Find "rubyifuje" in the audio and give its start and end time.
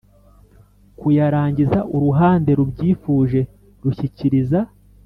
2.59-3.41